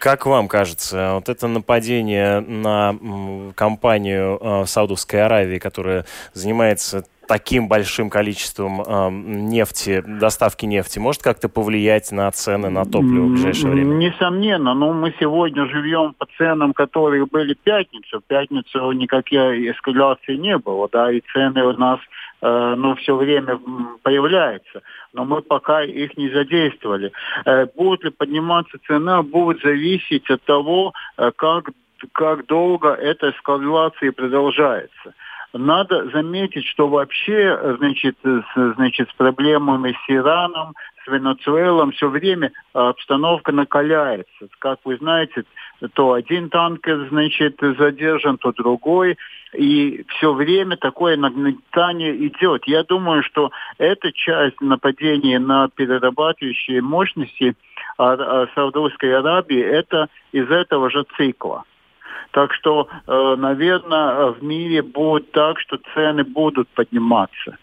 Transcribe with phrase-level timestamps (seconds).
[0.00, 2.98] Как вам кажется, вот это нападение на
[3.54, 11.48] компанию э, Саудовской Аравии, которая занимается таким большим количеством э, нефти, доставки нефти, может как-то
[11.48, 13.94] повлиять на цены на топливо в ближайшее время?
[13.94, 18.18] Несомненно, но мы сегодня живем по ценам, которые были в пятницу.
[18.18, 22.00] В пятницу никакой эскалации не было, да, и цены у нас
[22.42, 23.60] э, ну, все время
[24.02, 24.82] появляются.
[25.12, 27.12] Но мы пока их не задействовали.
[27.44, 31.70] Э, будет ли подниматься цена, будет зависеть от того, э, как,
[32.10, 35.14] как долго эта эскалация продолжается.
[35.52, 42.52] Надо заметить, что вообще, значит, с, значит, с проблемами с Ираном, с Венесуэлом все время
[42.72, 44.48] обстановка накаляется.
[44.60, 45.44] Как вы знаете,
[45.94, 49.16] то один танкер, значит, задержан, то другой.
[49.52, 52.64] И все время такое нагнетание идет.
[52.66, 57.56] Я думаю, что эта часть нападения на перерабатывающие мощности
[57.96, 61.64] Саудовской Аравии, это из этого же цикла.
[62.32, 67.58] Так что, э, наверное, в мире будет так, что цены будут подниматься.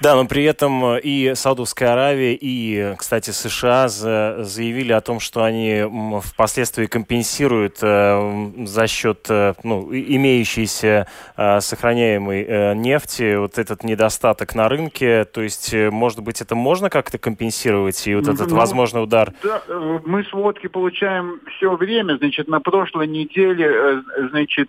[0.00, 5.44] Да, но при этом э, и Саудовская Аравия, и, кстати, США заявили о том, что
[5.44, 5.84] они
[6.22, 15.24] впоследствии компенсируют э, за счет э, ну, имеющейся сохраняемой нефти вот этот недостаток на рынке.
[15.24, 19.32] То есть, может быть, это можно как-то компенсировать, и вот этот ну, возможный удар?
[19.42, 19.62] Да,
[20.04, 22.16] мы сводки получаем все время.
[22.16, 24.68] Значит, на прошлой неделе, значит,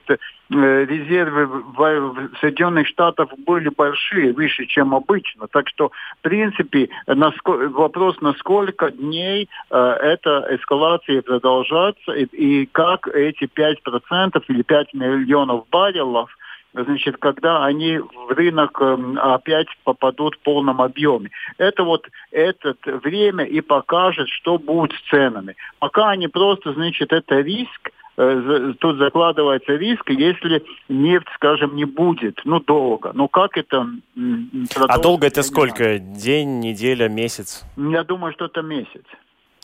[0.50, 5.48] резервы в Соединенных Штатах были большие, выше, чем обычно.
[5.48, 13.08] Так что, в принципе, вопрос, на сколько дней э, эта эскалация продолжается и, и как
[13.08, 16.30] эти 5% или 5 миллионов баррелов
[16.74, 21.30] значит, когда они в рынок э, опять попадут в полном объеме.
[21.58, 25.56] Это вот это время и покажет, что будет с ценами.
[25.80, 27.92] Пока они просто, значит, это риск,
[28.80, 33.12] тут закладывается риск, если нефть, скажем, не будет, ну, долго.
[33.14, 33.88] Ну, как это
[34.76, 35.98] А долго это сколько?
[35.98, 37.64] День, неделя, месяц?
[37.78, 39.06] Я думаю, что это месяц.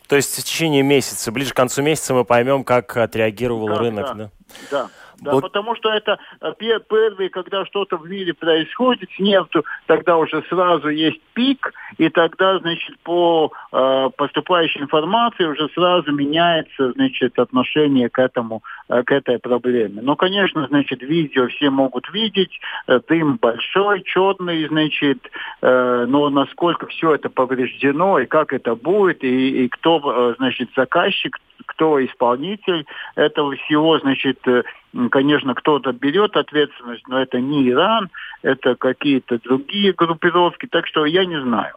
[0.07, 4.17] То есть в течение месяца, ближе к концу месяца мы поймем, как отреагировал да, рынок,
[4.17, 4.29] да?
[4.71, 4.89] Да,
[5.21, 5.31] да.
[5.31, 5.41] Вот.
[5.41, 10.89] потому что это э, первые, когда что-то в мире происходит с нефтью, тогда уже сразу
[10.89, 18.19] есть пик, и тогда, значит, по э, поступающей информации уже сразу меняется, значит, отношение к
[18.19, 20.01] этому, э, к этой проблеме.
[20.01, 25.19] Ну, конечно, значит, видео все могут видеть, э, дым большой, черный, значит,
[25.61, 30.69] э, но насколько все это повреждено, и как это будет, и, и кто, э, значит,
[30.75, 32.85] заказчик, кто исполнитель
[33.15, 34.63] этого всего, значит, э,
[35.11, 38.09] конечно, кто-то берет ответственность, но это не Иран,
[38.41, 41.75] это какие-то другие группировки, так что я не знаю.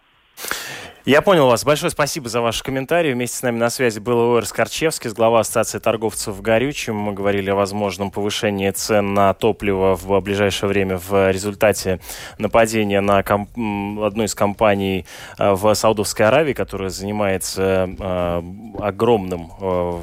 [1.07, 1.65] Я понял вас.
[1.65, 3.15] Большое спасибо за ваши комментарии.
[3.15, 6.95] Вместе с нами на связи был Уэр Скорчевский, глава Ассоциации торговцев горючим.
[6.95, 12.01] Мы говорили о возможном повышении цен на топливо в ближайшее время в результате
[12.37, 13.49] нападения на комп...
[13.53, 15.07] одну из компаний
[15.39, 18.43] э, в Саудовской Аравии, которая занимается э,
[18.81, 20.01] огромным э,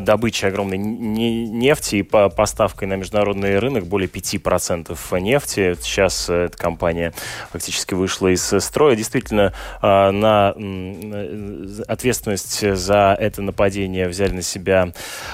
[0.00, 5.74] добычей огромной нефти и по поставкой на международный рынок более 5% нефти.
[5.80, 7.14] Сейчас эта компания
[7.50, 8.94] фактически вышла из строя.
[8.94, 9.52] Действительно,
[10.12, 10.54] на
[11.88, 14.92] ответственность за это нападение взяли на себя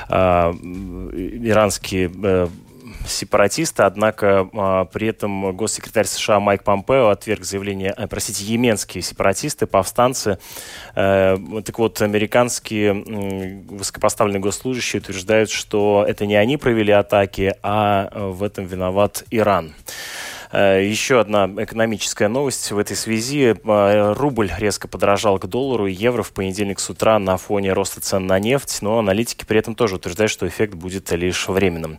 [0.08, 2.48] а, иранские э,
[3.06, 9.66] сепаратисты, однако а, при этом госсекретарь США Майк Помпео отверг заявление, а, простите, йеменские сепаратисты,
[9.66, 10.38] повстанцы.
[10.94, 18.42] Э, так вот, американские высокопоставленные госслужащие утверждают, что это не они провели атаки, а в
[18.42, 19.74] этом виноват Иран.
[20.52, 23.56] Э, еще одна экономическая новость в этой связи.
[23.64, 28.26] Э, рубль резко подорожал к доллару, евро в понедельник с утра на фоне роста цен
[28.26, 31.90] на нефть, но аналитики при этом тоже утверждают, что эффект будет лишь временным.